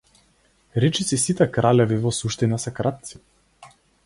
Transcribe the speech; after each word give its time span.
Речиси 0.83 1.19
сите 1.25 1.47
кралеви 1.59 2.01
во 2.07 2.15
суштина 2.21 2.61
се 2.65 2.75
крадци. 2.81 3.23